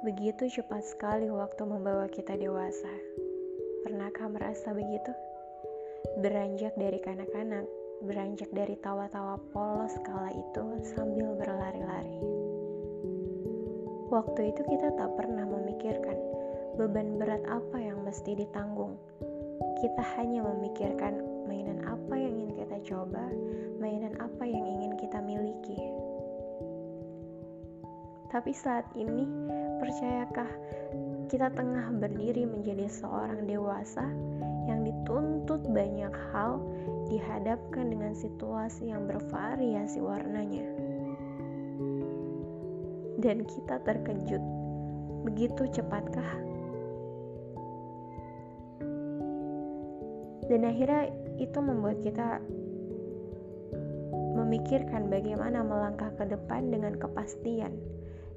Begitu 0.00 0.48
cepat 0.48 0.80
sekali 0.80 1.28
waktu 1.28 1.60
membawa 1.68 2.08
kita 2.08 2.32
dewasa. 2.32 2.88
Pernahkah 3.84 4.32
merasa 4.32 4.72
begitu? 4.72 5.12
Beranjak 6.24 6.72
dari 6.80 6.96
kanak-kanak, 7.04 7.68
beranjak 8.08 8.48
dari 8.48 8.80
tawa-tawa 8.80 9.36
polos 9.52 9.92
kala 10.00 10.32
itu 10.32 10.64
sambil 10.96 11.36
berlari-lari. 11.36 12.16
Waktu 14.08 14.56
itu 14.56 14.64
kita 14.72 14.88
tak 14.96 15.20
pernah 15.20 15.44
memikirkan 15.44 16.16
beban 16.80 17.20
berat 17.20 17.44
apa 17.44 17.76
yang 17.76 18.00
mesti 18.00 18.40
ditanggung. 18.40 18.96
Kita 19.84 20.00
hanya 20.16 20.48
memikirkan 20.48 21.44
mainan 21.44 21.84
apa 21.84 22.16
yang 22.16 22.40
ingin 22.40 22.56
kita 22.56 22.76
coba, 22.88 23.28
mainan 23.76 24.16
apa 24.16 24.48
yang 24.48 24.64
ingin 24.64 24.96
kita 24.96 25.20
miliki. 25.20 25.76
Tapi 28.30 28.54
saat 28.54 28.86
ini, 28.94 29.26
percayakah 29.80 30.50
kita 31.32 31.48
tengah 31.56 31.88
berdiri 31.96 32.44
menjadi 32.44 32.84
seorang 32.90 33.48
dewasa 33.48 34.04
yang 34.68 34.84
dituntut 34.84 35.64
banyak 35.72 36.12
hal 36.30 36.60
dihadapkan 37.08 37.88
dengan 37.88 38.12
situasi 38.12 38.92
yang 38.92 39.08
bervariasi 39.08 39.98
warnanya. 39.98 40.68
Dan 43.20 43.44
kita 43.48 43.80
terkejut. 43.82 44.42
Begitu 45.20 45.68
cepatkah? 45.68 46.32
Dan 50.48 50.66
akhirnya 50.66 51.14
itu 51.38 51.58
membuat 51.62 52.02
kita 52.02 52.42
memikirkan 54.34 55.06
bagaimana 55.12 55.62
melangkah 55.62 56.10
ke 56.16 56.24
depan 56.26 56.72
dengan 56.72 56.96
kepastian 56.98 57.76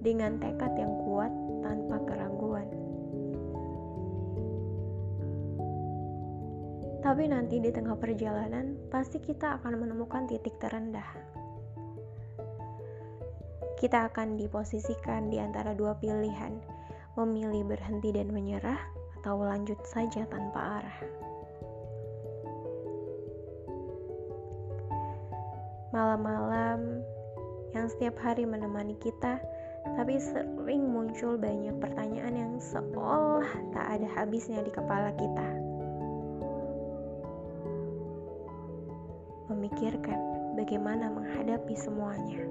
dengan 0.00 0.40
tekad 0.40 0.72
yang 0.76 0.92
kuat 1.04 1.32
tanpa 1.60 1.96
keraguan. 2.08 2.68
Tapi 7.00 7.24
nanti 7.32 7.56
di 7.64 7.72
tengah 7.72 7.96
perjalanan, 7.96 8.76
pasti 8.92 9.20
kita 9.24 9.56
akan 9.60 9.80
menemukan 9.80 10.28
titik 10.28 10.60
terendah. 10.60 11.08
Kita 13.80 14.12
akan 14.12 14.36
diposisikan 14.36 15.32
di 15.32 15.40
antara 15.40 15.72
dua 15.72 15.96
pilihan, 15.96 16.60
memilih 17.16 17.64
berhenti 17.64 18.12
dan 18.12 18.28
menyerah, 18.28 18.76
atau 19.20 19.40
lanjut 19.40 19.80
saja 19.88 20.28
tanpa 20.28 20.80
arah. 20.80 21.00
Malam-malam 25.90 27.00
yang 27.72 27.88
setiap 27.90 28.20
hari 28.20 28.44
menemani 28.44 28.94
kita 29.00 29.40
tapi 29.84 30.20
sering 30.20 30.92
muncul 30.92 31.40
banyak 31.40 31.72
pertanyaan 31.80 32.34
yang 32.36 32.52
seolah 32.60 33.48
tak 33.72 33.86
ada 33.96 34.08
habisnya 34.16 34.60
di 34.60 34.72
kepala 34.72 35.12
kita. 35.16 35.48
Memikirkan 39.50 40.20
bagaimana 40.54 41.10
menghadapi 41.10 41.74
semuanya, 41.74 42.44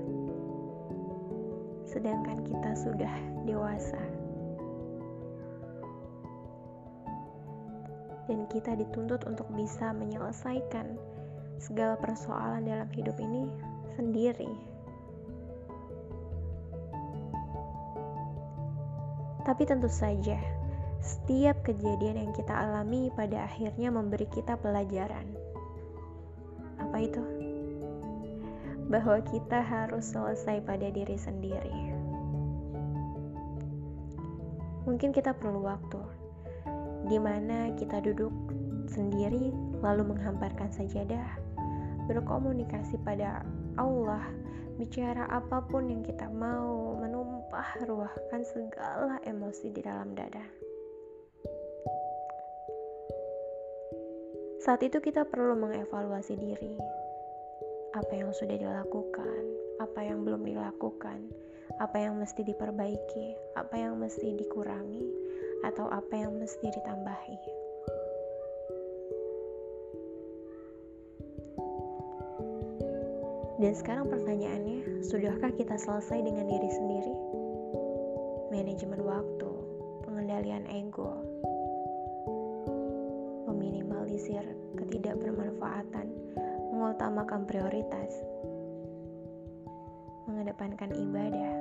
sedangkan 1.88 2.44
kita 2.44 2.72
sudah 2.76 3.14
dewasa, 3.48 4.04
dan 8.30 8.46
kita 8.52 8.78
dituntut 8.78 9.26
untuk 9.26 9.50
bisa 9.58 9.90
menyelesaikan 9.96 10.98
segala 11.58 11.98
persoalan 11.98 12.62
dalam 12.62 12.90
hidup 12.94 13.18
ini 13.18 13.50
sendiri. 13.98 14.69
Tapi 19.48 19.64
tentu 19.64 19.88
saja, 19.88 20.36
setiap 21.00 21.64
kejadian 21.64 22.28
yang 22.28 22.32
kita 22.36 22.52
alami 22.52 23.08
pada 23.16 23.48
akhirnya 23.48 23.88
memberi 23.88 24.28
kita 24.28 24.60
pelajaran. 24.60 25.26
Apa 26.80 26.98
itu? 27.00 27.24
Bahwa 28.92 29.24
kita 29.24 29.64
harus 29.64 30.12
selesai 30.12 30.60
pada 30.68 30.92
diri 30.92 31.16
sendiri. 31.16 31.78
Mungkin 34.84 35.14
kita 35.14 35.38
perlu 35.38 35.64
waktu 35.64 36.02
di 37.08 37.16
mana 37.16 37.72
kita 37.80 38.04
duduk 38.04 38.34
sendiri 38.92 39.54
lalu 39.80 40.14
menghamparkan 40.14 40.68
sajadah, 40.74 41.40
berkomunikasi 42.10 43.00
pada 43.06 43.46
Allah, 43.80 44.28
bicara 44.76 45.24
apa 45.32 45.64
pun 45.64 45.88
yang 45.88 46.04
kita 46.04 46.28
mau, 46.28 47.00
menumpah 47.00 47.80
ruahkan 47.88 48.44
segala 48.44 49.24
emosi 49.24 49.72
di 49.72 49.80
dalam 49.80 50.12
dada. 50.12 50.44
Saat 54.60 54.84
itu 54.84 55.00
kita 55.00 55.24
perlu 55.24 55.56
mengevaluasi 55.56 56.36
diri. 56.36 56.76
Apa 57.96 58.12
yang 58.12 58.36
sudah 58.36 58.60
dilakukan, 58.60 59.44
apa 59.80 60.04
yang 60.04 60.28
belum 60.28 60.44
dilakukan, 60.44 61.32
apa 61.80 61.98
yang 62.04 62.20
mesti 62.20 62.44
diperbaiki, 62.44 63.56
apa 63.56 63.80
yang 63.80 63.96
mesti 63.96 64.36
dikurangi, 64.36 65.08
atau 65.64 65.88
apa 65.88 66.20
yang 66.20 66.36
mesti 66.36 66.68
ditambahi. 66.68 67.59
Dan 73.60 73.76
sekarang 73.76 74.08
pertanyaannya, 74.08 75.04
sudahkah 75.04 75.52
kita 75.52 75.76
selesai 75.76 76.24
dengan 76.24 76.48
diri 76.48 76.72
sendiri? 76.72 77.16
Manajemen 78.56 79.04
waktu, 79.04 79.52
pengendalian 80.08 80.64
ego, 80.72 81.12
meminimalisir 83.52 84.48
ketidakbermanfaatan, 84.80 86.08
mengutamakan 86.72 87.44
prioritas, 87.44 88.16
mengedepankan 90.24 90.96
ibadah, 90.96 91.54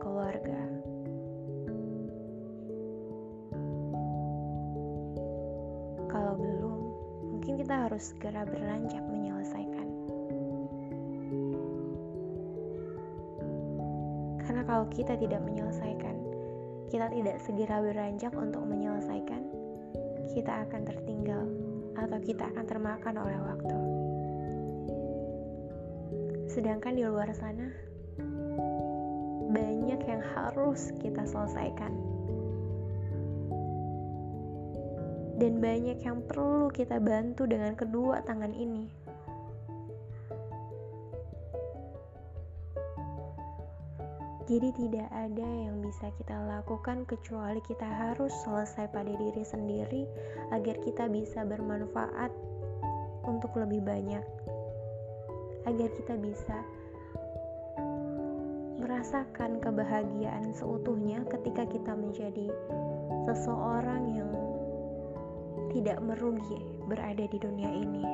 keluarga. 0.00 0.60
Kalau 6.08 6.40
belum, 6.40 6.80
mungkin 7.36 7.60
kita 7.60 7.84
harus 7.84 8.16
segera 8.16 8.48
beranjak 8.48 9.04
kalau 14.68 14.84
kita 14.92 15.16
tidak 15.16 15.40
menyelesaikan, 15.48 16.12
kita 16.92 17.08
tidak 17.08 17.40
segera 17.40 17.80
beranjak 17.80 18.36
untuk 18.36 18.60
menyelesaikan, 18.68 19.40
kita 20.36 20.68
akan 20.68 20.84
tertinggal 20.84 21.48
atau 21.96 22.20
kita 22.20 22.44
akan 22.52 22.64
termakan 22.68 23.16
oleh 23.16 23.38
waktu. 23.48 23.78
Sedangkan 26.52 27.00
di 27.00 27.08
luar 27.08 27.32
sana, 27.32 27.72
banyak 29.48 30.00
yang 30.04 30.22
harus 30.36 30.92
kita 31.00 31.24
selesaikan. 31.24 31.96
Dan 35.40 35.64
banyak 35.64 36.02
yang 36.04 36.20
perlu 36.28 36.68
kita 36.68 37.00
bantu 37.00 37.48
dengan 37.48 37.72
kedua 37.72 38.20
tangan 38.20 38.52
ini. 38.52 39.07
Jadi 44.48 44.72
tidak 44.72 45.12
ada 45.12 45.44
yang 45.44 45.84
bisa 45.84 46.08
kita 46.16 46.32
lakukan 46.48 47.04
kecuali 47.04 47.60
kita 47.68 47.84
harus 47.84 48.32
selesai 48.48 48.88
pada 48.88 49.12
diri 49.12 49.44
sendiri 49.44 50.08
agar 50.48 50.80
kita 50.80 51.04
bisa 51.04 51.44
bermanfaat 51.44 52.32
untuk 53.28 53.52
lebih 53.60 53.84
banyak. 53.84 54.24
Agar 55.68 55.92
kita 55.92 56.16
bisa 56.16 56.64
merasakan 58.80 59.60
kebahagiaan 59.60 60.56
seutuhnya 60.56 61.28
ketika 61.28 61.68
kita 61.68 61.92
menjadi 61.92 62.48
seseorang 63.28 64.16
yang 64.16 64.32
tidak 65.76 66.00
merugi 66.00 66.56
berada 66.88 67.28
di 67.28 67.36
dunia 67.36 67.68
ini. 67.68 68.04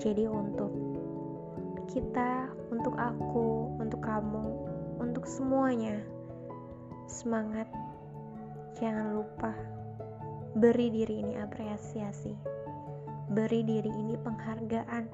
Jadi 0.00 0.24
untuk 0.24 0.91
kita, 1.90 2.50
untuk 2.70 2.94
aku, 2.98 3.78
untuk 3.82 4.02
kamu, 4.02 4.46
untuk 5.02 5.24
semuanya. 5.26 5.98
Semangat, 7.10 7.66
jangan 8.78 9.18
lupa 9.18 9.52
beri 10.52 10.92
diri 10.92 11.24
ini 11.24 11.34
apresiasi, 11.40 12.36
beri 13.32 13.64
diri 13.64 13.88
ini 13.88 14.14
penghargaan, 14.20 15.08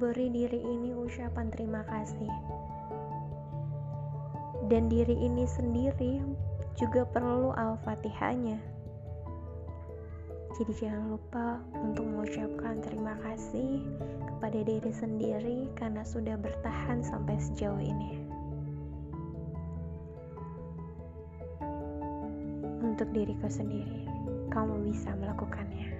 beri 0.00 0.32
diri 0.32 0.56
ini 0.56 0.96
ucapan 0.96 1.52
terima 1.52 1.84
kasih. 1.84 2.32
Dan 4.72 4.88
diri 4.88 5.18
ini 5.20 5.44
sendiri 5.44 6.22
juga 6.78 7.04
perlu 7.04 7.52
al-fatihahnya. 7.52 8.56
Jadi 10.56 10.72
jangan 10.76 11.16
lupa 11.16 11.60
untuk 11.80 12.04
terima 12.06 12.29
kasih 13.20 13.84
kepada 14.24 14.60
diri 14.64 14.92
sendiri 14.92 15.68
karena 15.76 16.00
sudah 16.00 16.40
bertahan 16.40 17.04
sampai 17.04 17.36
sejauh 17.36 17.80
ini. 17.80 18.24
Untuk 22.80 23.12
diriku 23.12 23.48
sendiri, 23.52 24.08
kamu 24.48 24.88
bisa 24.88 25.12
melakukannya. 25.16 25.99